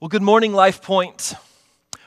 [0.00, 1.34] Well, good morning, Life Point.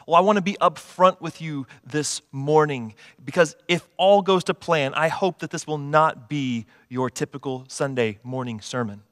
[0.08, 4.54] Well, I want to be upfront with you this morning because if all goes to
[4.54, 9.04] plan, I hope that this will not be your typical Sunday morning sermon.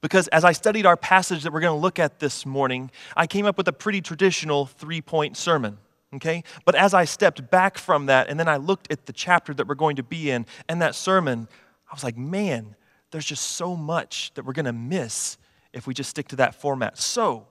[0.00, 3.26] Because as I studied our passage that we're going to look at this morning, I
[3.26, 5.78] came up with a pretty traditional three point sermon.
[6.14, 6.44] Okay?
[6.64, 9.66] But as I stepped back from that and then I looked at the chapter that
[9.66, 11.48] we're going to be in and that sermon,
[11.90, 12.76] I was like, man,
[13.10, 15.38] there's just so much that we're going to miss
[15.72, 16.98] if we just stick to that format.
[16.98, 17.48] So,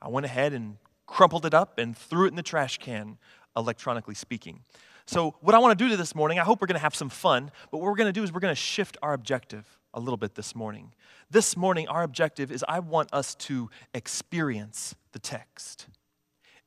[0.00, 0.76] I went ahead and
[1.06, 3.18] crumpled it up and threw it in the trash can,
[3.56, 4.60] electronically speaking.
[5.06, 7.08] So, what I want to do this morning, I hope we're going to have some
[7.08, 10.00] fun, but what we're going to do is we're going to shift our objective a
[10.00, 10.92] little bit this morning.
[11.30, 15.86] This morning, our objective is I want us to experience the text.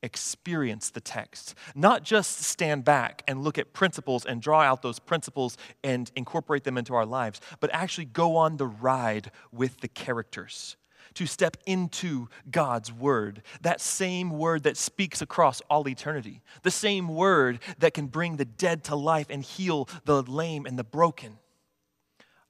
[0.02, 1.54] Experience the text.
[1.74, 6.64] Not just stand back and look at principles and draw out those principles and incorporate
[6.64, 10.76] them into our lives, but actually go on the ride with the characters
[11.14, 17.08] to step into God's word, that same word that speaks across all eternity, the same
[17.08, 21.38] word that can bring the dead to life and heal the lame and the broken.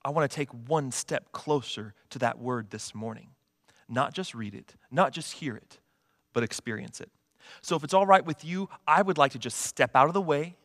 [0.05, 3.29] I want to take one step closer to that word this morning.
[3.89, 5.79] Not just read it, not just hear it,
[6.33, 7.11] but experience it.
[7.63, 10.15] So, if it's all right with you, I would like to just step out of
[10.15, 10.57] the way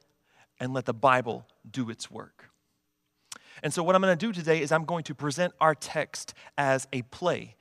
[0.59, 2.49] and let the Bible do its work.
[3.63, 6.33] And so, what I'm going to do today is I'm going to present our text
[6.57, 7.55] as a play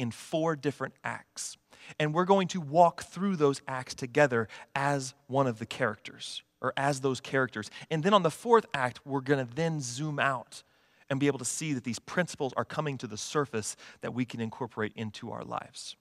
[0.00, 1.58] in four different acts.
[1.98, 6.72] And we're going to walk through those acts together as one of the characters, or
[6.74, 7.70] as those characters.
[7.90, 10.62] And then on the fourth act, we're going to then zoom out
[11.10, 14.24] and be able to see that these principles are coming to the surface that we
[14.24, 15.96] can incorporate into our lives.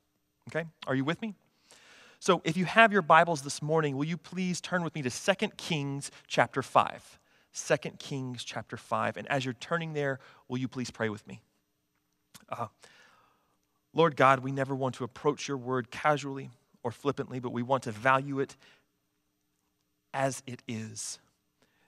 [0.47, 0.65] Okay?
[0.87, 1.35] Are you with me?
[2.21, 5.09] So if you have your Bibles this morning, will you please turn with me to
[5.09, 7.19] 2 Kings chapter 5?
[7.53, 9.17] 2 Kings chapter 5.
[9.17, 11.41] And as you're turning there, will you please pray with me?
[12.47, 12.67] Uh,
[13.93, 16.51] Lord God, we never want to approach your word casually
[16.83, 18.55] or flippantly, but we want to value it
[20.13, 21.19] as it is.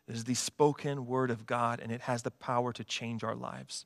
[0.08, 3.36] It is the spoken word of God, and it has the power to change our
[3.36, 3.86] lives.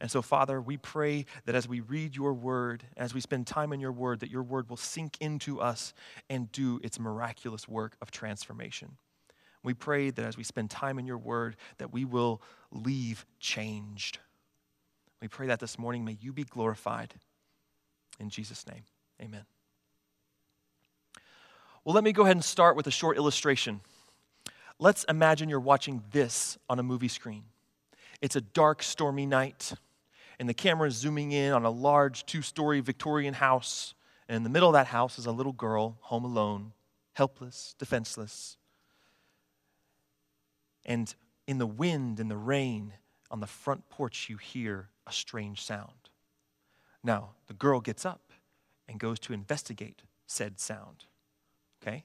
[0.00, 3.72] And so, Father, we pray that as we read your word, as we spend time
[3.72, 5.94] in your word, that your word will sink into us
[6.28, 8.96] and do its miraculous work of transformation.
[9.62, 14.18] We pray that as we spend time in your word, that we will leave changed.
[15.22, 17.14] We pray that this morning, may you be glorified.
[18.18, 18.84] In Jesus' name,
[19.20, 19.44] amen.
[21.84, 23.80] Well, let me go ahead and start with a short illustration.
[24.78, 27.44] Let's imagine you're watching this on a movie screen.
[28.22, 29.72] It's a dark, stormy night,
[30.38, 33.94] and the camera is zooming in on a large two story Victorian house.
[34.28, 36.72] And in the middle of that house is a little girl, home alone,
[37.12, 38.56] helpless, defenseless.
[40.86, 41.14] And
[41.46, 42.94] in the wind and the rain,
[43.30, 46.03] on the front porch, you hear a strange sound.
[47.04, 48.32] Now, the girl gets up
[48.88, 51.04] and goes to investigate said sound.
[51.82, 52.04] Okay?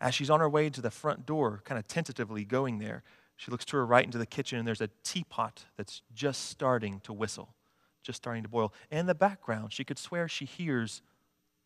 [0.00, 3.02] As she's on her way to the front door, kind of tentatively going there,
[3.36, 7.00] she looks to her right into the kitchen and there's a teapot that's just starting
[7.00, 7.54] to whistle,
[8.02, 8.72] just starting to boil.
[8.90, 11.02] And in the background, she could swear she hears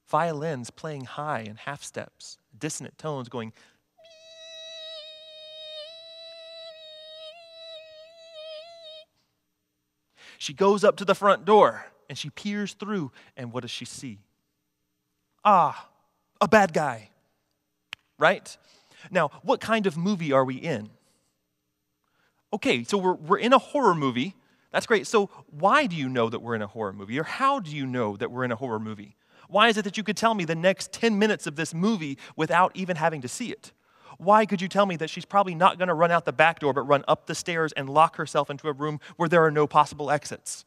[0.09, 3.53] violins playing high and half steps, dissonant tones going.
[10.39, 13.85] She goes up to the front door and she peers through, and what does she
[13.85, 14.19] see?
[15.45, 15.89] Ah,
[16.41, 17.11] a bad guy,
[18.19, 18.57] right?
[19.11, 20.91] Now, what kind of movie are we in?
[22.53, 24.35] Okay, so we're, we're in a horror movie.
[24.73, 25.07] That's great.
[25.07, 27.19] So, why do you know that we're in a horror movie?
[27.19, 29.17] Or how do you know that we're in a horror movie?
[29.49, 32.19] Why is it that you could tell me the next 10 minutes of this movie
[32.37, 33.73] without even having to see it?
[34.19, 36.59] Why could you tell me that she's probably not going to run out the back
[36.59, 39.51] door, but run up the stairs and lock herself into a room where there are
[39.51, 40.65] no possible exits?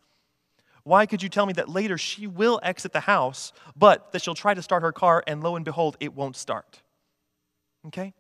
[0.83, 4.35] Why could you tell me that later she will exit the house, but that she'll
[4.35, 6.81] try to start her car and lo and behold, it won't start?
[7.87, 8.13] Okay?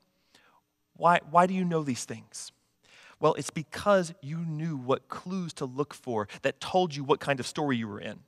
[0.95, 2.51] Why, why do you know these things?
[3.19, 7.39] Well, it's because you knew what clues to look for that told you what kind
[7.39, 8.19] of story you were in.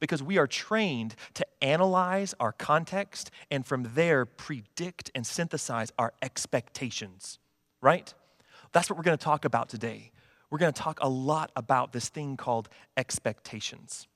[0.00, 6.12] Because we are trained to analyze our context and from there predict and synthesize our
[6.22, 7.38] expectations,
[7.82, 8.12] right?
[8.72, 10.12] That's what we're going to talk about today
[10.50, 14.06] we're going to talk a lot about this thing called expectations.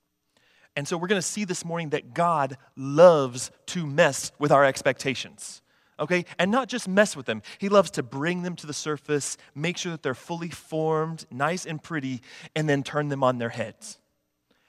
[0.77, 4.65] And so we're going to see this morning that God loves to mess with our
[4.65, 5.63] expectations.
[5.99, 6.25] Okay?
[6.39, 7.43] And not just mess with them.
[7.59, 11.67] He loves to bring them to the surface, make sure that they're fully formed, nice
[11.67, 12.23] and pretty,
[12.55, 13.99] and then turn them on their heads.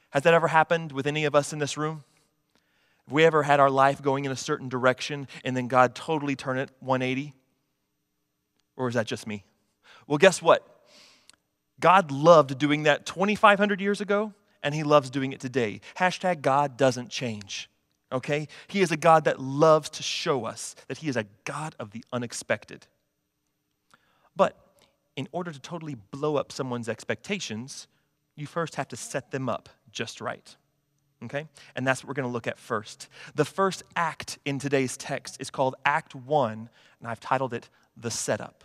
[0.09, 2.03] Has that ever happened with any of us in this room?
[3.05, 6.35] Have we ever had our life going in a certain direction and then God totally
[6.35, 7.33] turn it 180?
[8.75, 9.43] Or is that just me?
[10.07, 10.67] Well, guess what?
[11.81, 14.33] God loved doing that 2,500 years ago,
[14.63, 15.81] and He loves doing it today.
[15.97, 17.69] Hashtag God doesn't change.
[18.11, 18.47] okay?
[18.67, 21.91] He is a God that loves to show us that He is a God of
[21.91, 22.87] the unexpected.
[24.35, 24.57] But
[25.15, 27.87] in order to totally blow up someone's expectations,
[28.35, 30.55] you first have to set them up just right.
[31.23, 31.47] Okay?
[31.75, 33.07] And that's what we're going to look at first.
[33.35, 36.69] The first act in today's text is called Act 1,
[36.99, 38.63] and I've titled it The Setup.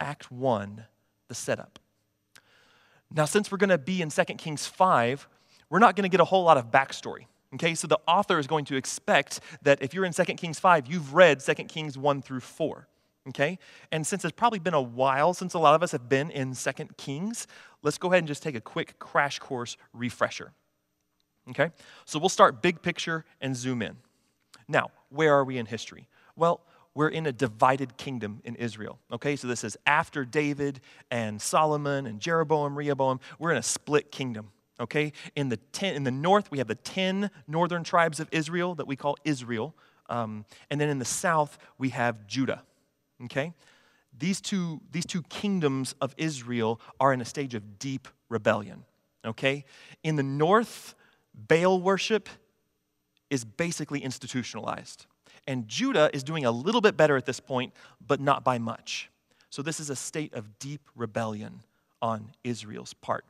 [0.00, 0.84] Act 1,
[1.28, 1.78] The Setup.
[3.12, 5.28] Now, since we're going to be in 2 Kings 5,
[5.70, 7.26] we're not going to get a whole lot of backstory.
[7.54, 10.86] Okay, so the author is going to expect that if you're in 2 Kings 5,
[10.88, 12.88] you've read 2 Kings 1 through 4.
[13.28, 13.58] Okay?
[13.90, 16.54] And since it's probably been a while since a lot of us have been in
[16.54, 17.46] 2 Kings,
[17.82, 20.52] let's go ahead and just take a quick crash course refresher.
[21.50, 21.70] Okay?
[22.04, 23.96] So we'll start big picture and zoom in.
[24.68, 26.08] Now, where are we in history?
[26.36, 26.60] Well,
[26.94, 28.98] we're in a divided kingdom in Israel.
[29.12, 30.80] Okay, so this is after David
[31.10, 33.20] and Solomon and Jeroboam, Rehoboam.
[33.38, 34.50] We're in a split kingdom.
[34.80, 38.74] Okay, in the ten, in the north we have the ten northern tribes of Israel
[38.74, 39.74] that we call Israel,
[40.08, 42.62] um, and then in the south we have Judah.
[43.24, 43.54] Okay,
[44.16, 48.84] these two these two kingdoms of Israel are in a stage of deep rebellion.
[49.24, 49.64] Okay,
[50.02, 50.96] in the north,
[51.34, 52.28] Baal worship
[53.30, 55.06] is basically institutionalized.
[55.46, 57.72] And Judah is doing a little bit better at this point,
[58.06, 59.10] but not by much.
[59.50, 61.60] So this is a state of deep rebellion
[62.00, 63.24] on Israel's part.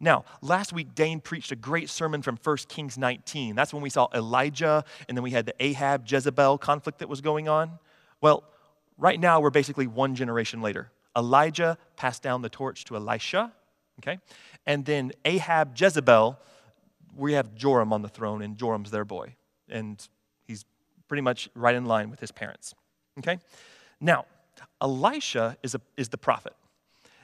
[0.00, 3.54] Now, last week, Dane preached a great sermon from 1 Kings 19.
[3.54, 7.20] That's when we saw Elijah, and then we had the Ahab Jezebel conflict that was
[7.20, 7.78] going on.
[8.20, 8.44] Well,
[8.96, 10.90] right now, we're basically one generation later.
[11.16, 13.52] Elijah passed down the torch to Elisha,
[14.00, 14.18] okay?
[14.66, 16.38] And then Ahab Jezebel,
[17.16, 19.34] we have Joram on the throne, and Joram's their boy.
[19.68, 20.06] And
[20.46, 20.64] he's
[21.08, 22.74] pretty much right in line with his parents.
[23.18, 23.38] Okay?
[24.00, 24.26] Now,
[24.80, 26.54] Elisha is, a, is the prophet.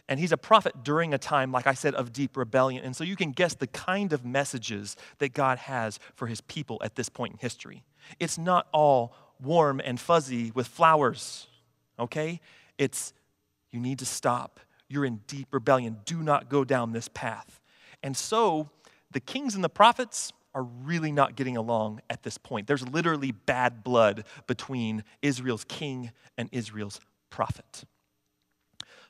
[0.08, 2.84] And he's a prophet during a time, like I said, of deep rebellion.
[2.84, 6.80] And so you can guess the kind of messages that God has for his people
[6.82, 7.84] at this point in history.
[8.18, 11.46] It's not all warm and fuzzy with flowers,
[11.98, 12.40] okay?
[12.78, 13.12] It's
[13.70, 14.60] you need to stop.
[14.88, 15.98] You're in deep rebellion.
[16.04, 17.60] Do not go down this path.
[18.02, 18.68] And so
[19.12, 22.66] the kings and the prophets, are really not getting along at this point.
[22.66, 27.00] There's literally bad blood between Israel's king and Israel's
[27.30, 27.84] prophet.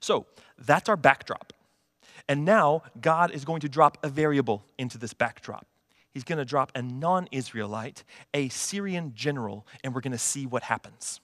[0.01, 0.27] So
[0.59, 1.53] that's our backdrop.
[2.29, 5.67] And now God is going to drop a variable into this backdrop.
[6.13, 8.05] He's going to drop a non Israelite,
[8.35, 11.21] a Syrian general, and we're going to see what happens.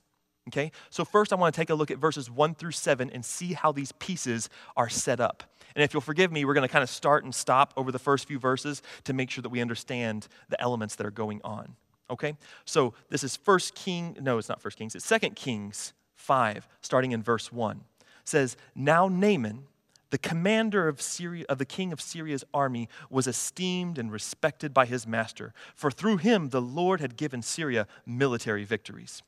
[0.49, 0.73] Okay?
[0.91, 3.53] So, first, I want to take a look at verses 1 through 7 and see
[3.53, 5.45] how these pieces are set up.
[5.75, 7.99] And if you'll forgive me, we're going to kind of start and stop over the
[7.99, 11.77] first few verses to make sure that we understand the elements that are going on.
[12.11, 12.37] Okay?
[12.65, 17.13] So, this is First King, no, it's not First Kings, it's Second Kings 5, starting
[17.13, 17.77] in verse 1.
[18.01, 19.65] It says, Now Naaman,
[20.11, 24.87] the commander of, Syria, of the king of Syria's army, was esteemed and respected by
[24.87, 29.23] his master, for through him the Lord had given Syria military victories.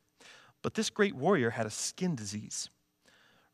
[0.63, 2.69] But this great warrior had a skin disease.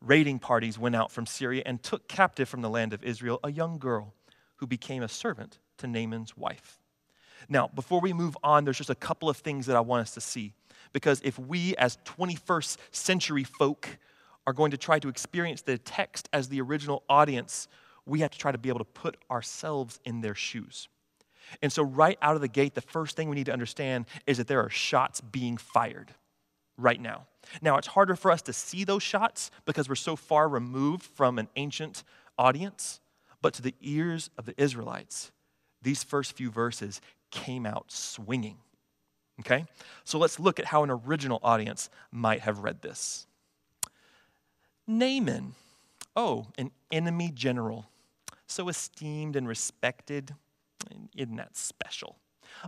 [0.01, 3.51] Raiding parties went out from Syria and took captive from the land of Israel a
[3.51, 4.15] young girl
[4.57, 6.79] who became a servant to Naaman's wife.
[7.49, 10.15] Now, before we move on, there's just a couple of things that I want us
[10.15, 10.53] to see.
[10.93, 13.99] Because if we, as 21st century folk,
[14.47, 17.69] are going to try to experience the text as the original audience,
[18.05, 20.89] we have to try to be able to put ourselves in their shoes.
[21.63, 24.39] And so, right out of the gate, the first thing we need to understand is
[24.39, 26.13] that there are shots being fired
[26.77, 27.27] right now.
[27.63, 31.39] Now, it's harder for us to see those shots because we're so far removed from
[31.39, 32.03] an ancient
[32.39, 33.01] audience,
[33.41, 35.31] but to the ears of the Israelites,
[35.83, 38.57] these first few verses came out swinging.
[39.41, 39.67] Okay?
[40.05, 43.27] So let's look at how an original audience might have read this.
[44.87, 45.55] Naaman,
[46.15, 47.87] oh, an enemy general,
[48.47, 50.35] so esteemed and respected.
[51.17, 52.17] Isn't that special?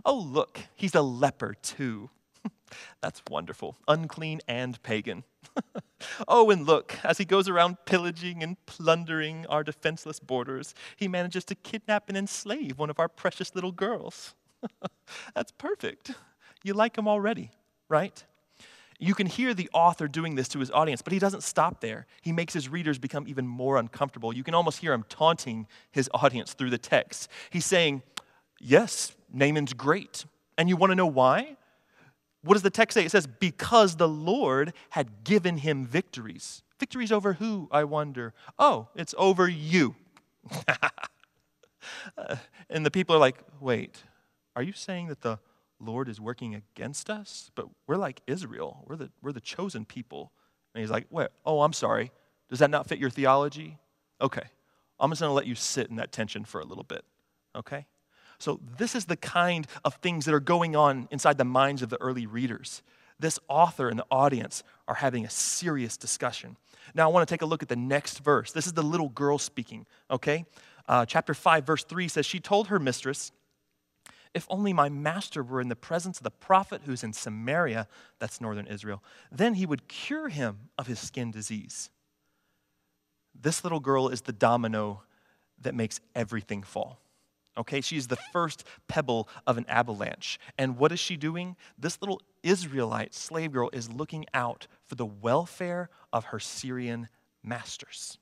[0.05, 2.09] Oh, look, he's a leper too.
[3.01, 3.77] That's wonderful.
[3.87, 5.23] Unclean and pagan.
[6.27, 11.45] oh, and look, as he goes around pillaging and plundering our defenseless borders, he manages
[11.45, 14.33] to kidnap and enslave one of our precious little girls.
[15.35, 16.11] That's perfect.
[16.63, 17.51] You like him already,
[17.87, 18.23] right?
[19.01, 22.05] You can hear the author doing this to his audience, but he doesn't stop there.
[22.21, 24.33] He makes his readers become even more uncomfortable.
[24.33, 27.29] You can almost hear him taunting his audience through the text.
[27.49, 28.03] He's saying,
[28.59, 30.25] Yes, Naaman's great.
[30.57, 31.55] And you want to know why?
[32.41, 33.03] What does the text say?
[33.03, 36.63] It says, because the Lord had given him victories.
[36.79, 38.33] Victories over who, I wonder?
[38.57, 39.95] Oh, it's over you.
[42.69, 44.03] and the people are like, wait,
[44.55, 45.39] are you saying that the
[45.79, 47.51] Lord is working against us?
[47.55, 50.31] But we're like Israel, we're the, we're the chosen people.
[50.73, 52.11] And he's like, wait, oh, I'm sorry.
[52.49, 53.77] Does that not fit your theology?
[54.21, 54.43] Okay,
[54.99, 57.03] I'm just going to let you sit in that tension for a little bit,
[57.55, 57.85] okay?
[58.39, 61.89] So, this is the kind of things that are going on inside the minds of
[61.89, 62.81] the early readers.
[63.19, 66.55] This author and the audience are having a serious discussion.
[66.95, 68.53] Now, I want to take a look at the next verse.
[68.53, 70.45] This is the little girl speaking, okay?
[70.87, 73.33] Uh, chapter 5, verse 3 says, She told her mistress,
[74.33, 77.87] If only my master were in the presence of the prophet who's in Samaria,
[78.19, 81.89] that's northern Israel, then he would cure him of his skin disease.
[83.39, 85.03] This little girl is the domino
[85.61, 86.99] that makes everything fall.
[87.59, 90.39] Okay, she's the first pebble of an avalanche.
[90.57, 91.57] And what is she doing?
[91.77, 97.09] This little Israelite slave girl is looking out for the welfare of her Syrian
[97.43, 98.17] masters.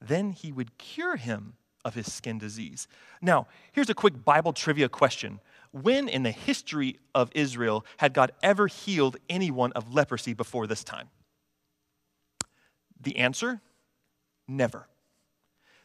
[0.00, 2.86] Then he would cure him of his skin disease.
[3.20, 5.40] Now, here's a quick Bible trivia question.
[5.72, 10.84] When in the history of Israel had God ever healed anyone of leprosy before this
[10.84, 11.08] time?
[13.00, 13.60] The answer
[14.46, 14.86] never.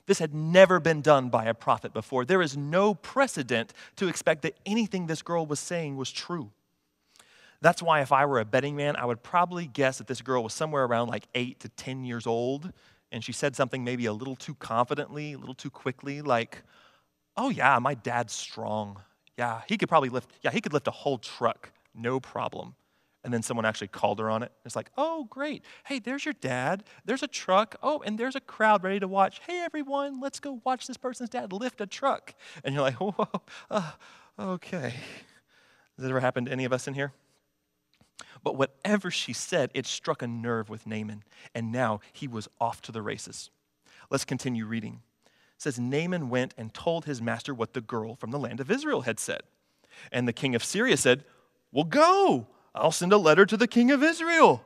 [0.06, 2.26] This had never been done by a prophet before.
[2.26, 6.52] There is no precedent to expect that anything this girl was saying was true.
[7.62, 10.44] That's why, if I were a betting man, I would probably guess that this girl
[10.44, 12.74] was somewhere around like eight to 10 years old,
[13.12, 16.64] and she said something maybe a little too confidently, a little too quickly, like,
[17.38, 19.02] Oh, yeah, my dad's strong.
[19.38, 22.76] Yeah, he could probably lift, yeah, he could lift a whole truck, no problem
[23.24, 24.52] and then someone actually called her on it.
[24.66, 25.64] It's like, oh, great.
[25.86, 26.84] Hey, there's your dad.
[27.06, 27.76] There's a truck.
[27.82, 29.40] Oh, and there's a crowd ready to watch.
[29.48, 32.34] Hey, everyone, let's go watch this person's dad lift a truck.
[32.64, 33.28] And you're like, whoa,
[33.72, 33.92] uh,
[34.38, 34.94] okay.
[35.96, 37.14] Has that ever happened to any of us in here?
[38.44, 41.24] But whatever she said, it struck a nerve with Naaman,
[41.56, 43.50] and now he was off to the races.
[44.10, 45.02] Let's continue reading.
[45.26, 48.70] It says, Naaman went and told his master what the girl from the land of
[48.70, 49.44] Israel had said.
[50.12, 51.24] And the king of Syria said,
[51.72, 52.48] Well, go.
[52.76, 54.64] I'll send a letter to the king of Israel.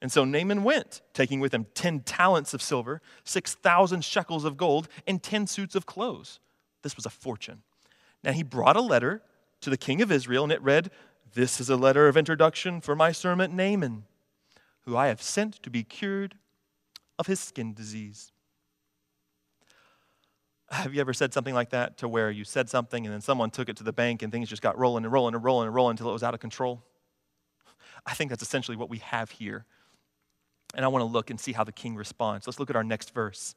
[0.00, 4.88] And so Naaman went, taking with him 10 talents of silver, 6,000 shekels of gold,
[5.06, 6.38] and 10 suits of clothes.
[6.82, 7.62] This was a fortune.
[8.22, 9.22] Now he brought a letter
[9.60, 10.90] to the king of Israel, and it read,
[11.34, 14.04] This is a letter of introduction for my servant Naaman,
[14.82, 16.36] who I have sent to be cured
[17.18, 18.30] of his skin disease.
[20.70, 23.50] Have you ever said something like that to where you said something and then someone
[23.50, 25.74] took it to the bank and things just got rolling and rolling and rolling and
[25.74, 26.84] rolling until it was out of control?
[28.08, 29.66] I think that's essentially what we have here.
[30.74, 32.46] And I want to look and see how the king responds.
[32.46, 33.54] Let's look at our next verse.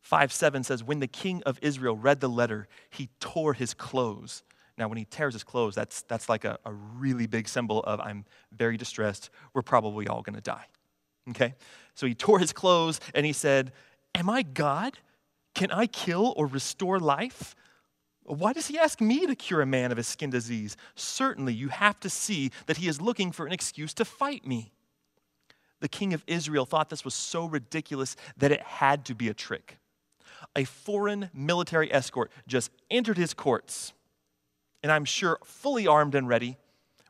[0.00, 4.42] 5 7 says, When the king of Israel read the letter, he tore his clothes.
[4.76, 8.00] Now, when he tears his clothes, that's, that's like a, a really big symbol of
[8.00, 9.30] I'm very distressed.
[9.54, 10.66] We're probably all going to die.
[11.30, 11.54] Okay?
[11.94, 13.72] So he tore his clothes and he said,
[14.14, 14.98] Am I God?
[15.54, 17.54] Can I kill or restore life?
[18.26, 20.76] Why does he ask me to cure a man of his skin disease?
[20.96, 24.72] Certainly, you have to see that he is looking for an excuse to fight me.
[25.80, 29.34] The king of Israel thought this was so ridiculous that it had to be a
[29.34, 29.78] trick.
[30.56, 33.92] A foreign military escort just entered his courts,
[34.82, 36.56] and I'm sure fully armed and ready,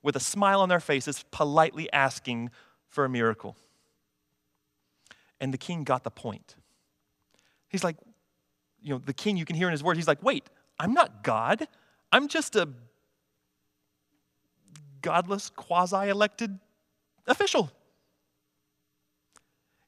[0.03, 2.51] with a smile on their faces, politely asking
[2.89, 3.57] for a miracle.
[5.41, 6.57] And the king got the point.
[7.69, 7.97] He's like,
[8.83, 10.45] you know, the king, you can hear in his words, he's like, wait,
[10.79, 11.69] I'm not God.
[12.13, 12.69] I'm just a
[15.03, 16.59] godless, quasi elected
[17.27, 17.71] official.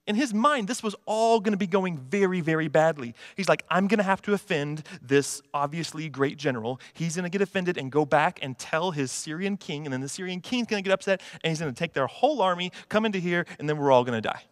[0.06, 3.14] In his mind, this was all going to be going very, very badly.
[3.36, 6.80] He's like, I'm going to have to offend this obviously great general.
[6.94, 10.00] He's going to get offended and go back and tell his Syrian king, and then
[10.00, 12.72] the Syrian king's going to get upset, and he's going to take their whole army,
[12.88, 14.42] come into here, and then we're all going to die.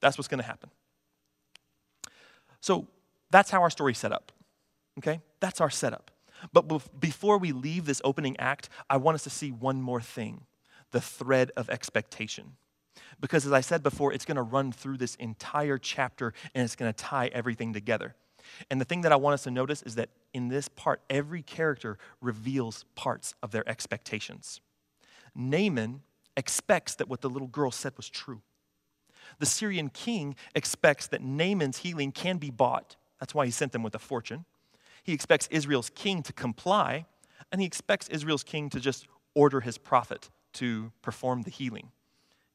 [0.00, 0.70] That's what's going to happen.
[2.60, 2.86] So
[3.30, 4.30] that's how our story's set up.
[4.98, 5.20] Okay?
[5.40, 6.10] That's our setup.
[6.52, 10.42] But before we leave this opening act, I want us to see one more thing
[10.92, 12.52] the thread of expectation.
[13.20, 16.76] Because as I said before, it's going to run through this entire chapter and it's
[16.76, 18.14] going to tie everything together.
[18.70, 21.42] And the thing that I want us to notice is that in this part, every
[21.42, 24.60] character reveals parts of their expectations.
[25.34, 26.02] Naaman
[26.36, 28.42] expects that what the little girl said was true.
[29.38, 32.96] The Syrian king expects that Naaman's healing can be bought.
[33.18, 34.44] That's why he sent them with a fortune.
[35.06, 37.06] He expects Israel's king to comply,
[37.52, 41.92] and he expects Israel's king to just order his prophet to perform the healing.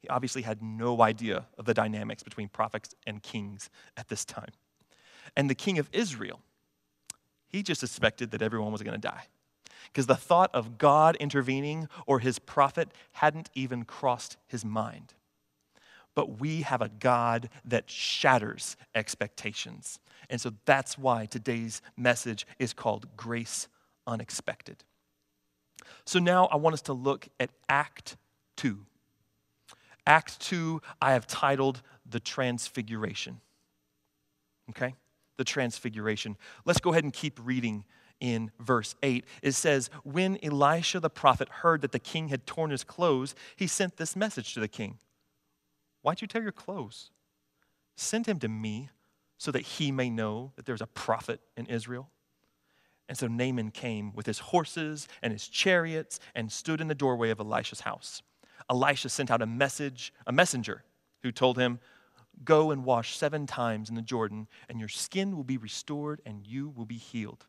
[0.02, 4.50] He obviously had no idea of the dynamics between prophets and kings at this time.
[5.34, 6.40] And the king of Israel,
[7.48, 9.28] he just suspected that everyone was going to die.
[9.86, 15.14] Because the thought of God intervening or his prophet hadn't even crossed his mind
[16.14, 19.98] but we have a God that shatters expectations.
[20.28, 23.68] And so that's why today's message is called Grace
[24.06, 24.84] Unexpected.
[26.04, 28.16] So now I want us to look at Act
[28.56, 28.78] 2.
[30.06, 33.40] Act 2, I have titled The Transfiguration.
[34.70, 34.94] Okay?
[35.36, 36.36] The Transfiguration.
[36.64, 37.84] Let's go ahead and keep reading
[38.20, 39.24] in verse 8.
[39.42, 43.66] It says, When Elisha the prophet heard that the king had torn his clothes, he
[43.66, 44.98] sent this message to the king
[46.02, 47.10] Why'd you tear your clothes?
[47.96, 48.90] Send him to me
[49.38, 52.10] so that he may know that there's a prophet in Israel.
[53.08, 57.30] And so Naaman came with his horses and his chariots and stood in the doorway
[57.30, 58.22] of Elisha's house.
[58.70, 60.84] Elisha sent out a message, a messenger
[61.22, 61.80] who told him,
[62.44, 66.46] Go and wash seven times in the Jordan, and your skin will be restored and
[66.46, 67.46] you will be healed.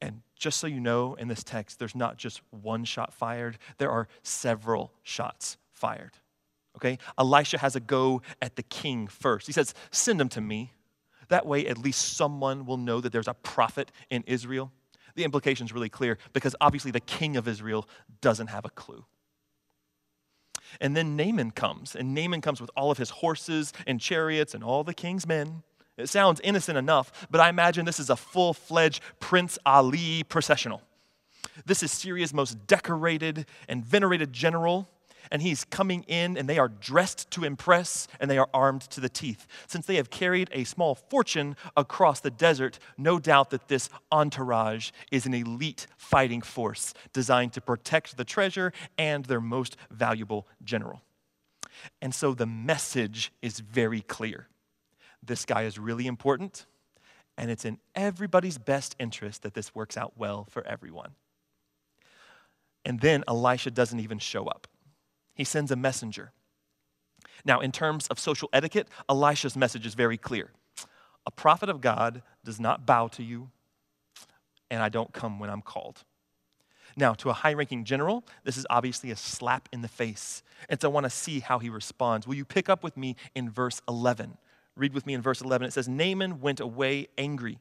[0.00, 3.90] And just so you know, in this text, there's not just one shot fired, there
[3.90, 6.12] are several shots fired.
[6.78, 6.98] Okay?
[7.18, 9.46] Elisha has a go at the king first.
[9.46, 10.72] He says, Send him to me.
[11.28, 14.72] That way, at least someone will know that there's a prophet in Israel.
[15.14, 17.88] The implication is really clear because obviously the king of Israel
[18.20, 19.04] doesn't have a clue.
[20.80, 24.62] And then Naaman comes, and Naaman comes with all of his horses and chariots and
[24.62, 25.62] all the king's men.
[25.96, 30.82] It sounds innocent enough, but I imagine this is a full fledged Prince Ali processional.
[31.66, 34.88] This is Syria's most decorated and venerated general,
[35.30, 39.00] and he's coming in, and they are dressed to impress, and they are armed to
[39.00, 39.46] the teeth.
[39.66, 44.90] Since they have carried a small fortune across the desert, no doubt that this entourage
[45.10, 51.02] is an elite fighting force designed to protect the treasure and their most valuable general.
[52.02, 54.48] And so the message is very clear
[55.22, 56.66] this guy is really important,
[57.36, 61.12] and it's in everybody's best interest that this works out well for everyone.
[62.84, 64.66] And then Elisha doesn't even show up,
[65.38, 66.32] he sends a messenger.
[67.44, 70.50] Now, in terms of social etiquette, Elisha's message is very clear.
[71.24, 73.50] A prophet of God does not bow to you,
[74.70, 76.04] and I don't come when I'm called.
[76.96, 80.42] Now, to a high ranking general, this is obviously a slap in the face.
[80.68, 82.26] And so I want to see how he responds.
[82.26, 84.36] Will you pick up with me in verse 11?
[84.74, 85.68] Read with me in verse 11.
[85.68, 87.58] It says, Naaman went away angry.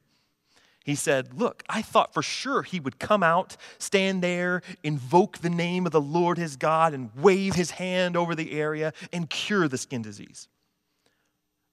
[0.87, 5.49] He said, Look, I thought for sure he would come out, stand there, invoke the
[5.49, 9.67] name of the Lord his God, and wave his hand over the area and cure
[9.67, 10.47] the skin disease.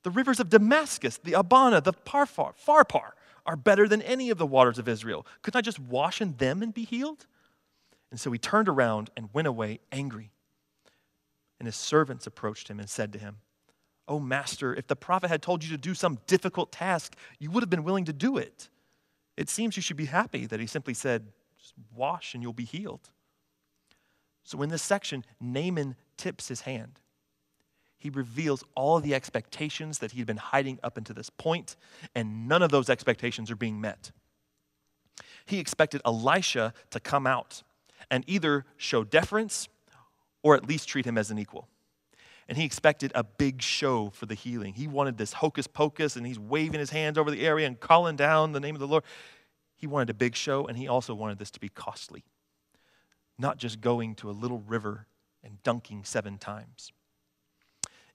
[0.03, 3.13] The rivers of Damascus, the Abana, the Parfar, Pharpar
[3.47, 5.25] are better than any of the waters of Israel.
[5.43, 7.27] Couldn't I just wash in them and be healed?
[8.11, 10.33] And so he turned around and went away angry.
[11.61, 13.37] And his servants approached him and said to him,
[14.09, 17.63] Oh, master, if the prophet had told you to do some difficult task, you would
[17.63, 18.69] have been willing to do it.
[19.37, 21.27] It seems you should be happy that he simply said,
[21.59, 23.11] Just wash and you'll be healed.
[24.45, 27.01] So, in this section, Naaman tips his hand.
[27.97, 31.77] He reveals all the expectations that he'd been hiding up until this point,
[32.15, 34.13] and none of those expectations are being met.
[35.47, 37.63] He expected Elisha to come out
[38.11, 39.69] and either show deference
[40.43, 41.69] or at least treat him as an equal
[42.49, 44.75] and he expected a big show for the healing.
[44.75, 48.17] He wanted this hocus pocus, and he's waving his hands over the area and calling
[48.17, 49.05] down the name of the Lord.
[49.77, 52.25] He wanted a big show, and he also wanted this to be costly,
[53.39, 55.07] not just going to a little river
[55.43, 56.93] and dunking seven times.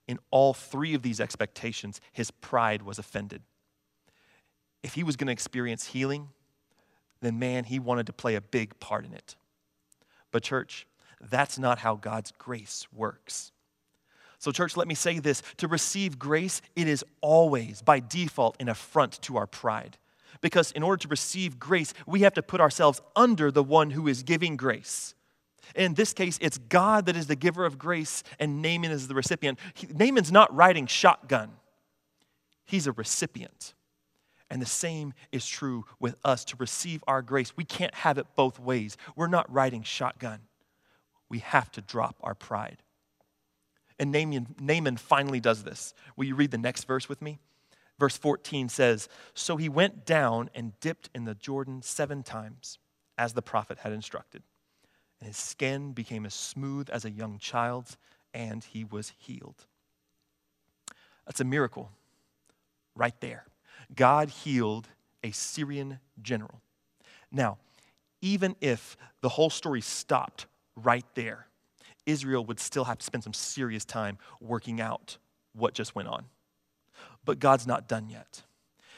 [0.08, 3.42] In all three of these expectations, his pride was offended.
[4.82, 6.28] If he was going to experience healing,
[7.20, 9.36] then man, he wanted to play a big part in it.
[10.32, 10.86] But, church,
[11.20, 13.52] that's not how God's grace works.
[14.40, 18.70] So, church, let me say this to receive grace, it is always, by default, an
[18.70, 19.98] affront to our pride.
[20.40, 24.08] Because in order to receive grace, we have to put ourselves under the one who
[24.08, 25.14] is giving grace.
[25.76, 29.14] In this case, it's God that is the giver of grace, and Naaman is the
[29.14, 29.58] recipient.
[29.74, 31.50] He, Naaman's not riding shotgun,
[32.64, 33.74] he's a recipient.
[34.52, 37.56] And the same is true with us to receive our grace.
[37.56, 38.96] We can't have it both ways.
[39.14, 40.40] We're not riding shotgun.
[41.28, 42.82] We have to drop our pride.
[44.00, 45.92] And Naaman, Naaman finally does this.
[46.16, 47.38] Will you read the next verse with me?
[47.98, 52.78] Verse 14 says So he went down and dipped in the Jordan seven times,
[53.18, 54.42] as the prophet had instructed.
[55.20, 57.98] And his skin became as smooth as a young child's,
[58.32, 59.66] and he was healed.
[61.26, 61.90] That's a miracle
[62.96, 63.44] right there.
[63.94, 64.88] God healed
[65.22, 66.62] a Syrian general.
[67.30, 67.58] Now,
[68.22, 71.46] even if the whole story stopped right there,
[72.10, 75.18] Israel would still have to spend some serious time working out
[75.54, 76.26] what just went on.
[77.24, 78.42] But God's not done yet.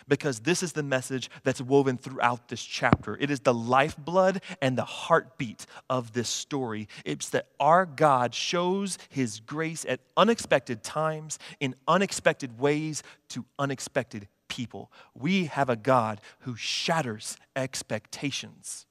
[0.09, 3.17] Because this is the message that's woven throughout this chapter.
[3.21, 6.89] It is the lifeblood and the heartbeat of this story.
[7.05, 14.27] It's that our God shows his grace at unexpected times, in unexpected ways, to unexpected
[14.49, 14.91] people.
[15.15, 18.87] We have a God who shatters expectations.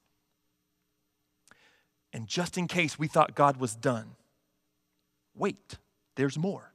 [2.13, 4.15] And just in case we thought God was done,
[5.35, 5.77] wait,
[6.15, 6.73] there's more.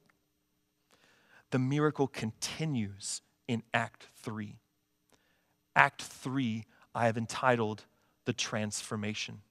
[1.51, 4.57] The miracle continues in Act 3.
[5.75, 7.85] Act 3, I have entitled
[8.25, 9.43] The Transformation.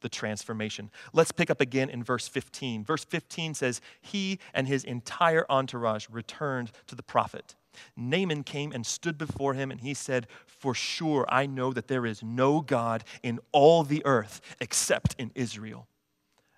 [0.00, 0.90] The transformation.
[1.12, 2.84] Let's pick up again in verse 15.
[2.84, 7.54] Verse 15 says, He and his entire entourage returned to the prophet.
[7.96, 12.06] Naaman came and stood before him, and he said, For sure I know that there
[12.06, 15.86] is no God in all the earth except in Israel.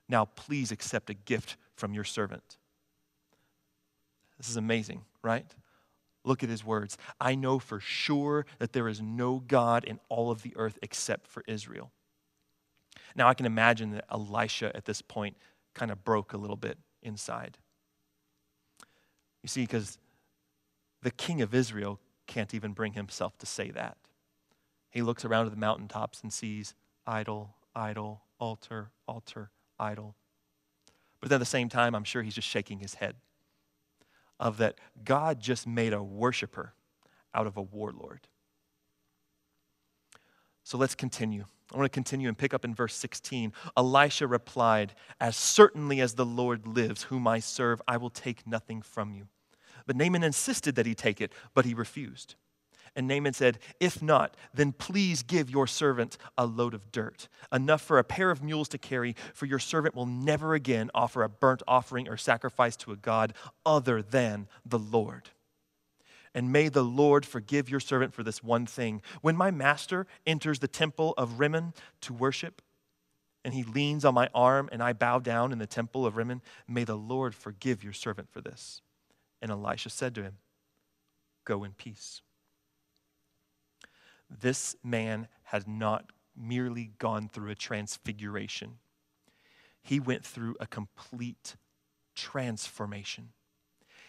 [0.09, 2.59] Now please accept a gift from your servant.
[4.39, 5.47] This is amazing, right?
[6.25, 6.97] Look at his words.
[7.21, 11.27] I know for sure that there is no God in all of the earth except
[11.27, 11.93] for Israel.
[13.15, 15.37] Now I can imagine that Elisha at this point
[15.75, 17.59] kind of broke a little bit inside.
[19.43, 19.99] You see, because
[21.05, 23.99] the king of Israel can't even bring himself to say that.
[24.91, 26.75] He looks around at the mountaintops and sees
[27.07, 30.17] idol, idol, altar, altar, idol.
[31.21, 33.17] But then at the same time, I'm sure he's just shaking his head
[34.41, 36.73] of that God just made a worshiper
[37.35, 38.27] out of a warlord.
[40.63, 41.45] So let's continue.
[41.73, 43.53] I want to continue and pick up in verse 16.
[43.77, 48.81] Elisha replied, As certainly as the Lord lives, whom I serve, I will take nothing
[48.81, 49.29] from you.
[49.87, 52.37] But Naaman insisted that he take it, but he refused.
[52.97, 57.83] And Naaman said, If not, then please give your servant a load of dirt, enough
[57.83, 61.29] for a pair of mules to carry, for your servant will never again offer a
[61.29, 63.35] burnt offering or sacrifice to a God
[63.67, 65.31] other than the Lord.
[66.35, 69.03] And may the Lord forgive your servant for this one thing.
[69.23, 72.63] When my master enters the temple of Rimmon to worship,
[73.45, 76.43] and he leans on my arm, and I bow down in the temple of Rimmon,
[76.67, 78.81] may the Lord forgive your servant for this.
[79.45, 80.39] And Elisha said to him,
[81.45, 82.23] Go in peace.
[84.31, 88.79] This man had not merely gone through a transfiguration,
[89.83, 91.57] he went through a complete
[92.15, 93.33] transformation.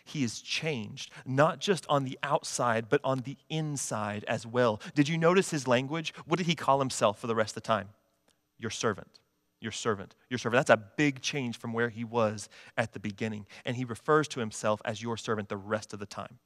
[0.06, 4.80] He is changed, not just on the outside, but on the inside as well.
[4.94, 6.14] Did you notice his language?
[6.26, 7.90] What did he call himself for the rest of the time?
[8.58, 9.20] Your servant
[9.66, 10.66] your servant, your servant.
[10.66, 12.48] That's a big change from where he was
[12.78, 13.46] at the beginning.
[13.66, 16.40] And he refers to himself as your servant the rest of the time.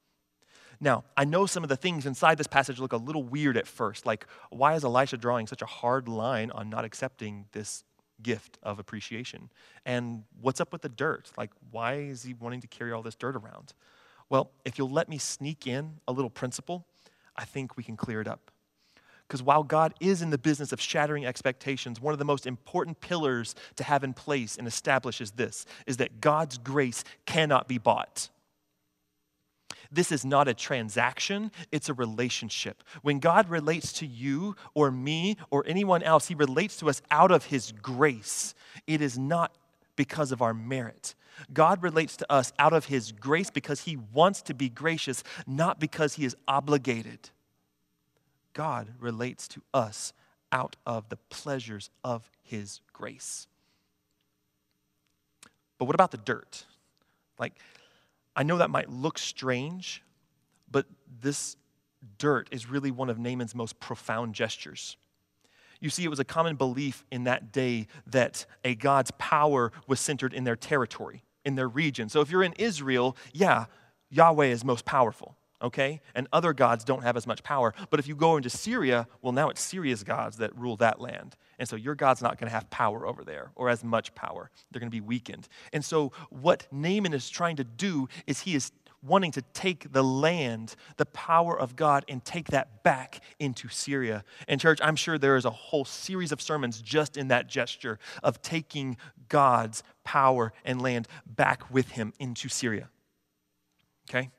[0.82, 3.68] Now, I know some of the things inside this passage look a little weird at
[3.68, 4.06] first.
[4.06, 7.84] Like, why is Elisha drawing such a hard line on not accepting this
[8.24, 9.50] gift of appreciation?
[9.86, 11.32] And what's up with the dirt?
[11.38, 13.74] Like, why is he wanting to carry all this dirt around?
[14.30, 16.86] Well, if you'll let me sneak in a little principle,
[17.36, 18.52] I think we can clear it up.
[19.30, 23.00] Because while God is in the business of shattering expectations, one of the most important
[23.00, 27.78] pillars to have in place and establish is this is that God's grace cannot be
[27.78, 28.30] bought.
[29.92, 32.84] This is not a transaction, it's a relationship.
[33.04, 37.32] When God relates to you or me or anyone else, He relates to us out
[37.32, 38.56] of His grace.
[38.88, 39.56] It is not
[39.96, 41.14] because of our merit.
[41.54, 45.80] God relates to us out of His grace because He wants to be gracious, not
[45.80, 47.30] because He is obligated.
[48.54, 50.14] God relates to us
[50.52, 53.48] out of the pleasures of His grace.
[55.78, 56.66] But what about the dirt?
[57.38, 57.54] Like,
[58.36, 60.04] I know that might look strange,
[60.70, 60.86] but
[61.22, 61.56] this
[62.18, 64.98] dirt is really one of Naaman's most profound gestures.
[65.80, 70.00] You see, it was a common belief in that day that a God's power was
[70.00, 72.10] centered in their territory, in their region.
[72.10, 73.66] So if you're in Israel, yeah,
[74.10, 76.02] Yahweh is most powerful okay?
[76.16, 77.74] And other gods don't have as much power.
[77.90, 81.36] But if you go into Syria, well, now it's Syria's gods that rule that land.
[81.58, 84.50] And so your God's not going to have power over there or as much power.
[84.72, 85.48] They're going to be weakened.
[85.74, 90.04] And so what Naaman is trying to do is he is wanting to take the
[90.04, 94.24] land, the power of God, and take that back into Syria.
[94.48, 97.98] And, church, I'm sure there is a whole series of sermons just in that gesture
[98.24, 98.98] of taking
[99.30, 102.90] God's power and land back with him into Syria.
[104.10, 104.32] Okay?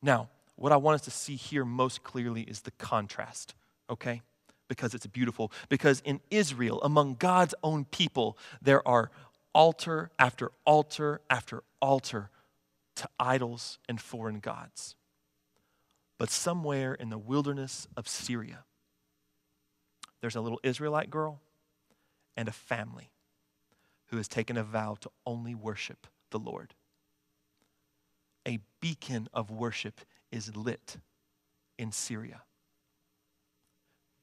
[0.00, 3.54] Now, what I want us to see here most clearly is the contrast,
[3.90, 4.22] okay?
[4.68, 5.52] Because it's beautiful.
[5.68, 9.10] Because in Israel, among God's own people, there are
[9.54, 12.30] altar after altar after altar
[12.96, 14.94] to idols and foreign gods.
[16.18, 18.64] But somewhere in the wilderness of Syria,
[20.20, 21.40] there's a little Israelite girl
[22.36, 23.10] and a family
[24.06, 26.74] who has taken a vow to only worship the Lord.
[28.46, 30.00] A beacon of worship
[30.34, 30.96] is lit
[31.78, 32.42] in Syria.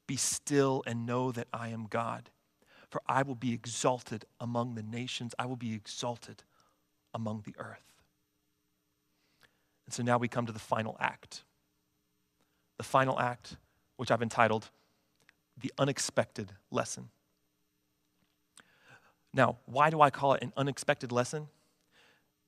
[0.07, 2.29] Be still and know that I am God,
[2.89, 6.43] for I will be exalted among the nations, I will be exalted
[7.13, 7.85] among the earth.
[9.85, 11.43] And so now we come to the final act.
[12.77, 13.55] The final act,
[13.95, 14.69] which I've entitled
[15.57, 17.09] The Unexpected Lesson.
[19.33, 21.47] Now, why do I call it an unexpected lesson?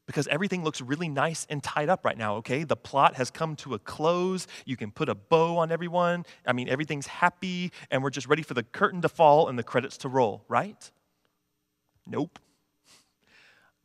[0.05, 2.63] Because everything looks really nice and tied up right now, okay?
[2.63, 4.47] The plot has come to a close.
[4.65, 6.25] You can put a bow on everyone.
[6.45, 9.63] I mean, everything's happy, and we're just ready for the curtain to fall and the
[9.63, 10.91] credits to roll, right?
[12.05, 12.39] Nope.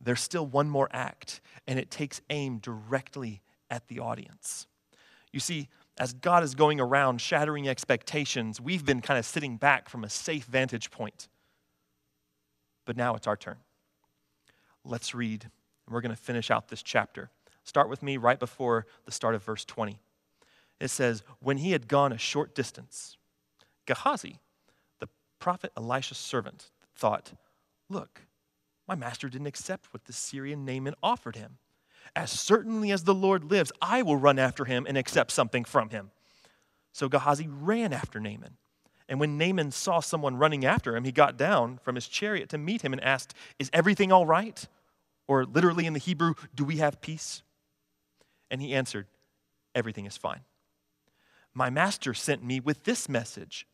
[0.01, 4.67] There's still one more act, and it takes aim directly at the audience.
[5.31, 9.89] You see, as God is going around shattering expectations, we've been kind of sitting back
[9.89, 11.27] from a safe vantage point.
[12.85, 13.57] But now it's our turn.
[14.85, 15.51] Let's read,
[15.89, 17.31] and we're going to finish out this chapter.
[17.63, 19.99] Start with me right before the start of verse 20.
[20.79, 23.17] It says, When he had gone a short distance,
[23.87, 24.37] Gehazi,
[24.99, 27.33] the prophet Elisha's servant, thought,
[27.89, 28.21] Look,
[28.87, 31.57] my master didn't accept what the Syrian Naaman offered him.
[32.15, 35.89] As certainly as the Lord lives, I will run after him and accept something from
[35.89, 36.11] him.
[36.91, 38.57] So Gehazi ran after Naaman.
[39.07, 42.59] And when Naaman saw someone running after him, he got down from his chariot to
[42.59, 44.67] meet him and asked, Is everything all right?
[45.29, 47.43] Or literally in the Hebrew, do we have peace?
[48.49, 49.05] And he answered,
[49.75, 50.39] Everything is fine.
[51.53, 53.67] My master sent me with this message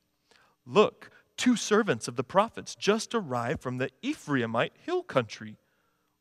[0.65, 5.58] Look, two servants of the prophets just arrived from the Ephraimite hill country.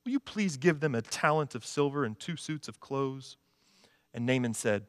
[0.04, 3.36] Will you please give them a talent of silver and two suits of clothes?
[4.12, 4.84] And Naaman said,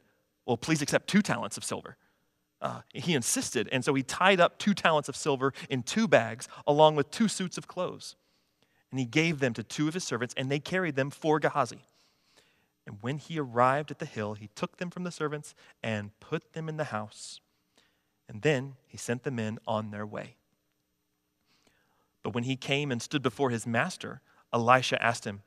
[0.46, 1.98] Well, please accept two talents of silver.
[2.62, 6.48] Uh, he insisted, and so he tied up two talents of silver in two bags,
[6.68, 8.16] along with two suits of clothes.
[8.92, 11.86] And he gave them to two of his servants, and they carried them for Gehazi.
[12.86, 16.54] And when he arrived at the hill, he took them from the servants and put
[16.54, 17.40] them in the house.
[18.30, 20.36] And then he sent the men on their way.
[22.24, 24.22] But when he came and stood before his master,
[24.54, 25.42] Elisha asked him,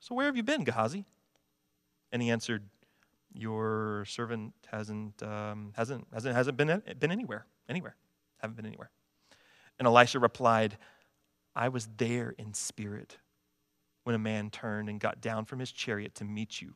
[0.00, 1.04] So where have you been, Gehazi?
[2.10, 2.64] And he answered,
[3.32, 7.96] Your servant hasn't, um, hasn't, hasn't, hasn't been, been anywhere, anywhere,
[8.38, 8.90] haven't been anywhere.
[9.78, 10.76] And Elisha replied,
[11.54, 13.18] I was there in spirit
[14.04, 16.74] when a man turned and got down from his chariot to meet you.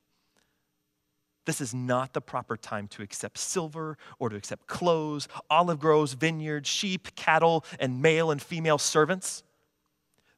[1.44, 6.12] This is not the proper time to accept silver or to accept clothes, olive groves,
[6.12, 9.44] vineyards, sheep, cattle, and male and female servants.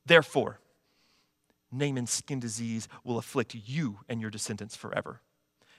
[0.05, 0.61] Therefore,
[1.73, 5.21] Naaman's skin disease will afflict you and your descendants forever.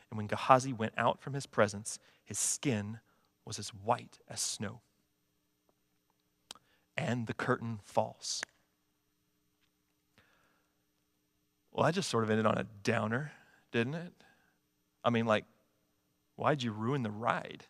[0.10, 3.00] And when Gehazi went out from his presence, his skin
[3.46, 4.82] was as white as snow.
[7.00, 8.44] And the curtain falls.
[11.72, 13.32] Well, I just sort of ended on a downer,
[13.72, 14.14] didn't it?
[15.04, 15.46] I mean, like,
[16.36, 17.64] why'd you ruin the ride?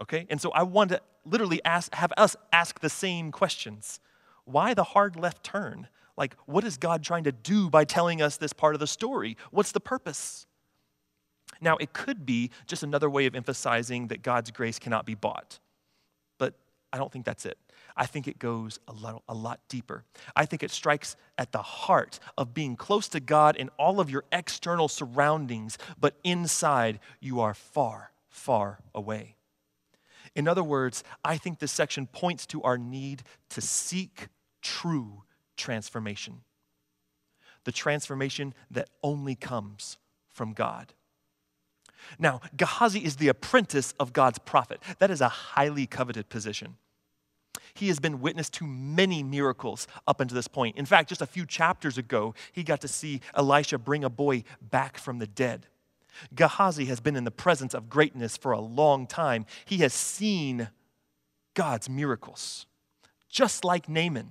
[0.00, 0.26] Okay?
[0.30, 4.00] And so I want to literally ask, have us ask the same questions.
[4.44, 5.88] Why the hard left turn?
[6.16, 9.36] Like, what is God trying to do by telling us this part of the story?
[9.50, 10.46] What's the purpose?
[11.60, 15.58] Now, it could be just another way of emphasizing that God's grace cannot be bought,
[16.94, 17.58] I don't think that's it.
[17.96, 20.04] I think it goes a lot, a lot deeper.
[20.36, 24.10] I think it strikes at the heart of being close to God in all of
[24.10, 29.34] your external surroundings, but inside you are far, far away.
[30.36, 34.28] In other words, I think this section points to our need to seek
[34.62, 35.24] true
[35.56, 36.42] transformation.
[37.64, 39.98] The transformation that only comes
[40.32, 40.94] from God.
[42.20, 44.80] Now, Gehazi is the apprentice of God's prophet.
[45.00, 46.76] That is a highly coveted position.
[47.74, 50.76] He has been witness to many miracles up until this point.
[50.76, 54.44] In fact, just a few chapters ago, he got to see Elisha bring a boy
[54.60, 55.66] back from the dead.
[56.34, 59.46] Gehazi has been in the presence of greatness for a long time.
[59.64, 60.68] He has seen
[61.54, 62.66] God's miracles,
[63.28, 64.30] just like Naaman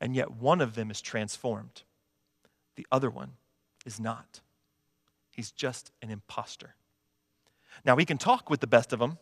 [0.00, 1.82] and yet one of them is transformed.
[2.76, 3.32] The other one
[3.84, 4.40] is not.
[5.30, 6.74] He's just an impostor.
[7.84, 9.18] Now, we can talk with the best of them,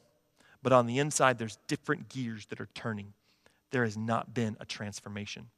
[0.62, 3.12] but on the inside, there's different gears that are turning.
[3.70, 5.48] There has not been a transformation.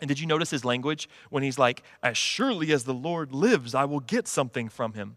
[0.00, 3.74] And did you notice his language when he's like, As surely as the Lord lives,
[3.74, 5.16] I will get something from him?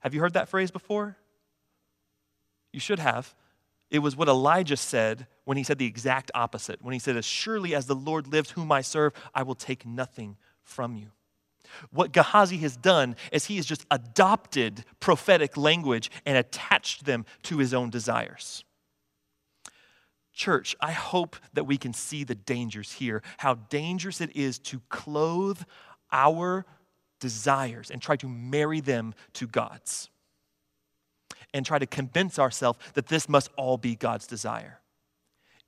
[0.00, 1.16] Have you heard that phrase before?
[2.72, 3.34] You should have.
[3.90, 6.80] It was what Elijah said when he said the exact opposite.
[6.80, 9.84] When he said, As surely as the Lord lives, whom I serve, I will take
[9.84, 11.08] nothing from you.
[11.90, 17.58] What Gehazi has done is he has just adopted prophetic language and attached them to
[17.58, 18.64] his own desires.
[20.32, 24.80] Church, I hope that we can see the dangers here, how dangerous it is to
[24.88, 25.60] clothe
[26.10, 26.64] our
[27.20, 30.08] desires and try to marry them to God's
[31.54, 34.80] and try to convince ourselves that this must all be God's desire.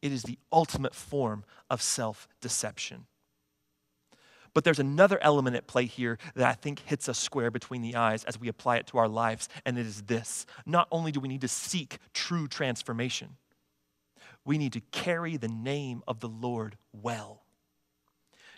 [0.00, 3.06] It is the ultimate form of self deception.
[4.54, 7.96] But there's another element at play here that I think hits us square between the
[7.96, 10.46] eyes as we apply it to our lives, and it is this.
[10.64, 13.36] Not only do we need to seek true transformation,
[14.44, 17.42] we need to carry the name of the Lord well.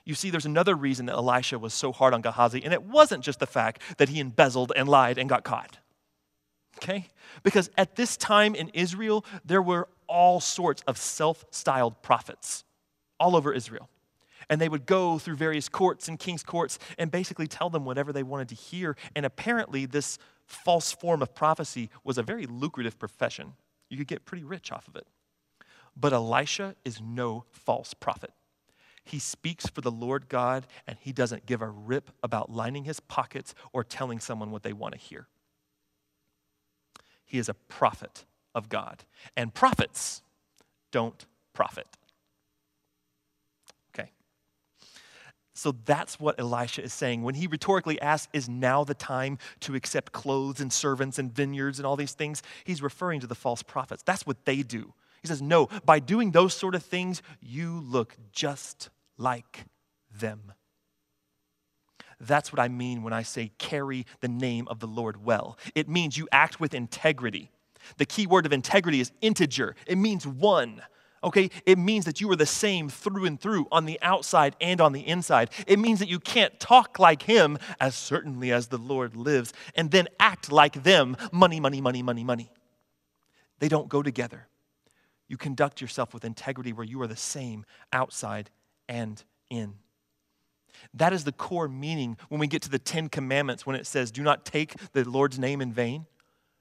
[0.04, 3.24] You see, there's another reason that Elisha was so hard on Gehazi, and it wasn't
[3.24, 5.78] just the fact that he embezzled and lied and got caught.
[6.76, 7.08] Okay?
[7.42, 12.64] Because at this time in Israel, there were all sorts of self styled prophets
[13.18, 13.88] all over Israel.
[14.48, 18.12] And they would go through various courts and king's courts and basically tell them whatever
[18.12, 18.96] they wanted to hear.
[19.14, 23.54] And apparently, this false form of prophecy was a very lucrative profession.
[23.88, 25.06] You could get pretty rich off of it.
[25.96, 28.30] But Elisha is no false prophet.
[29.06, 32.98] He speaks for the Lord God, and he doesn't give a rip about lining his
[32.98, 35.28] pockets or telling someone what they want to hear.
[37.24, 39.04] He is a prophet of God.
[39.36, 40.22] And prophets
[40.90, 41.86] don't profit.
[43.94, 44.10] Okay.
[45.56, 47.22] So that's what Elisha is saying.
[47.22, 51.78] When he rhetorically asks, Is now the time to accept clothes and servants and vineyards
[51.78, 52.42] and all these things?
[52.64, 54.02] He's referring to the false prophets.
[54.02, 54.92] That's what they do.
[55.22, 59.64] He says, No, by doing those sort of things, you look just like
[60.14, 60.52] them.
[62.20, 65.58] That's what I mean when I say carry the name of the Lord well.
[65.74, 67.50] It means you act with integrity.
[67.96, 70.82] The key word of integrity is integer, it means one.
[71.26, 74.80] Okay, it means that you are the same through and through on the outside and
[74.80, 75.50] on the inside.
[75.66, 79.90] It means that you can't talk like him, as certainly as the Lord lives, and
[79.90, 82.52] then act like them money, money, money, money, money.
[83.58, 84.46] They don't go together.
[85.26, 88.48] You conduct yourself with integrity where you are the same outside
[88.88, 89.74] and in.
[90.94, 94.12] That is the core meaning when we get to the Ten Commandments when it says,
[94.12, 96.06] Do not take the Lord's name in vain.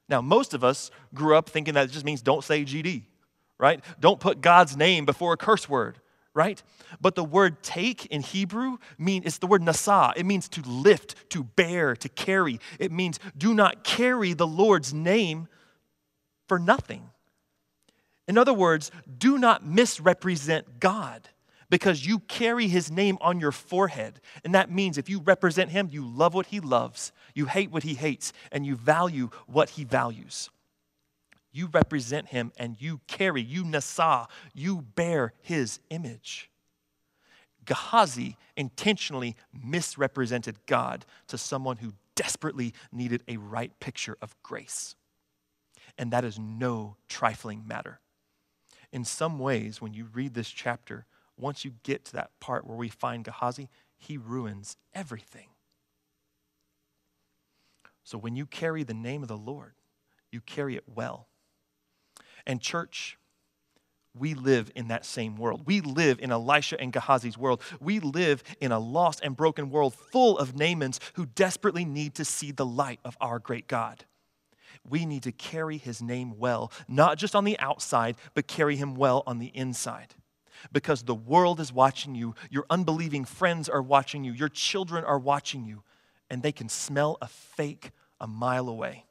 [0.08, 3.04] Now, most of us grew up thinking that it just means don't say GD,
[3.58, 3.82] right?
[4.00, 5.98] Don't put God's name before a curse word,
[6.34, 6.62] right?
[7.00, 10.12] But the word take in Hebrew mean it's the word nasa.
[10.16, 12.60] It means to lift, to bear, to carry.
[12.78, 15.48] It means do not carry the Lord's name
[16.46, 17.10] for nothing.
[18.28, 21.28] In other words, do not misrepresent God
[21.70, 24.20] because you carry his name on your forehead.
[24.44, 27.82] And that means if you represent him, you love what he loves, you hate what
[27.82, 30.50] he hates, and you value what he values.
[31.56, 36.50] You represent him and you carry, you nasa, you bear his image.
[37.64, 44.96] Gehazi intentionally misrepresented God to someone who desperately needed a right picture of grace.
[45.96, 48.00] And that is no trifling matter.
[48.92, 51.06] In some ways, when you read this chapter,
[51.38, 55.48] once you get to that part where we find Gehazi, he ruins everything.
[58.04, 59.72] So when you carry the name of the Lord,
[60.30, 61.28] you carry it well.
[62.46, 63.18] And, church,
[64.14, 65.62] we live in that same world.
[65.66, 67.60] We live in Elisha and Gehazi's world.
[67.80, 72.24] We live in a lost and broken world full of Naamans who desperately need to
[72.24, 74.04] see the light of our great God.
[74.88, 78.94] We need to carry his name well, not just on the outside, but carry him
[78.94, 80.14] well on the inside
[80.72, 85.18] because the world is watching you, your unbelieving friends are watching you, your children are
[85.18, 85.82] watching you,
[86.30, 89.04] and they can smell a fake a mile away.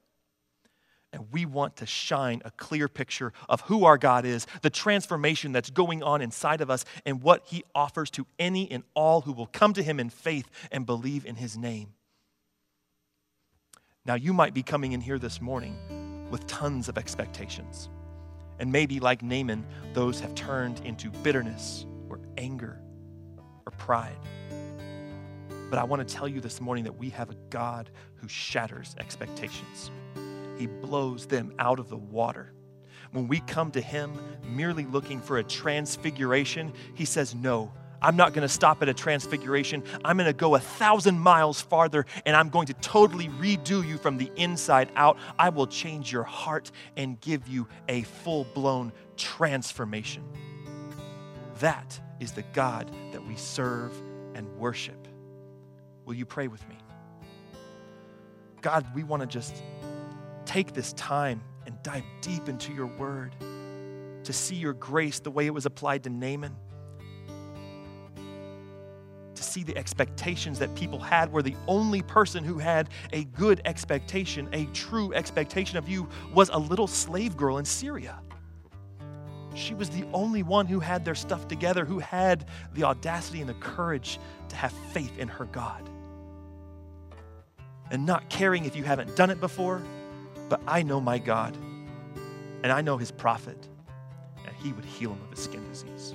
[1.16, 5.54] And we want to shine a clear picture of who our God is, the transformation
[5.54, 9.32] that's going on inside of us, and what He offers to any and all who
[9.32, 11.94] will come to Him in faith and believe in His name.
[14.06, 17.88] Now, you might be coming in here this morning with tons of expectations.
[18.60, 22.78] And maybe, like Naaman, those have turned into bitterness or anger
[23.66, 24.20] or pride.
[25.70, 28.98] But I want to tell you this morning that we have a God who shatters
[29.00, 29.92] expectations,
[30.58, 32.54] He blows them out of the water.
[33.12, 38.34] When we come to Him merely looking for a transfiguration, He says, No, I'm not
[38.34, 39.84] going to stop at a transfiguration.
[40.04, 43.98] I'm going to go a thousand miles farther and I'm going to totally redo you
[43.98, 45.18] from the inside out.
[45.40, 50.24] I will change your heart and give you a full blown transformation.
[51.60, 53.92] That is the God that we serve
[54.36, 55.08] and worship.
[56.06, 56.78] Will you pray with me?
[58.62, 59.56] God, we want to just
[60.56, 63.36] take this time and dive deep into your word
[64.24, 66.56] to see your grace the way it was applied to Naaman
[69.36, 73.60] to see the expectations that people had, where the only person who had a good
[73.66, 78.18] expectation, a true expectation of you, was a little slave girl in Syria.
[79.56, 83.50] She was the only one who had their stuff together, who had the audacity and
[83.50, 85.90] the courage to have faith in her God.
[87.92, 89.82] And not caring if you haven't done it before,
[90.50, 91.56] but I know my God,
[92.64, 93.58] and I know his prophet,
[94.46, 96.14] and he would heal him of his skin disease.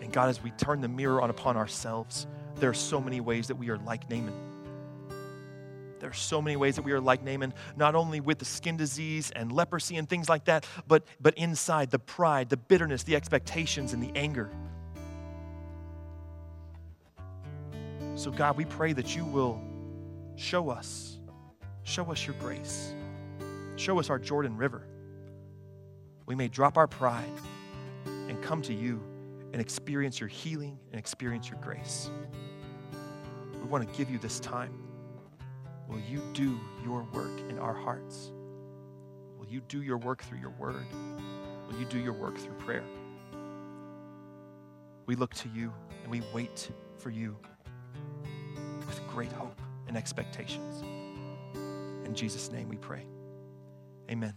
[0.00, 3.48] And God, as we turn the mirror on upon ourselves, there are so many ways
[3.48, 4.34] that we are like Naaman.
[6.00, 8.76] There are so many ways that we are like Naaman, not only with the skin
[8.76, 13.14] disease and leprosy and things like that, but, but inside the pride, the bitterness, the
[13.14, 14.50] expectations, and the anger.
[18.16, 19.60] So, God, we pray that you will
[20.42, 21.18] show us,
[21.84, 22.94] show us your grace,
[23.76, 24.88] show us our Jordan River.
[26.26, 27.32] We may drop our pride
[28.06, 29.00] and come to you
[29.52, 32.10] and experience your healing and experience your grace.
[33.54, 34.74] We want to give you this time.
[35.88, 38.32] Will you do your work in our hearts?
[39.38, 40.86] Will you do your work through your word?
[41.68, 42.84] Will you do your work through prayer?
[45.06, 45.72] We look to you
[46.02, 46.68] and we wait
[46.98, 47.36] for you
[48.88, 49.60] with great hope
[49.92, 50.82] and expectations.
[52.06, 53.04] In Jesus' name we pray.
[54.10, 54.32] Amen.